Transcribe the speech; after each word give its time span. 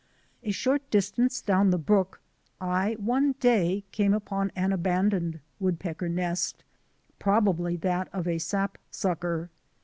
A 0.41 0.49
short 0.49 0.89
distance 0.89 1.43
down 1.43 1.69
the 1.69 1.77
brook 1.77 2.21
I 2.59 2.93
one 2.97 3.33
day 3.33 3.83
came 3.91 4.15
upon 4.15 4.51
an 4.55 4.73
abandoned 4.73 5.41
woodpecker 5.59 6.09
nest— 6.09 6.63
probably 7.19 7.75
that 7.77 8.09
of 8.11 8.27
a 8.27 8.39
sapsucker. 8.39 9.51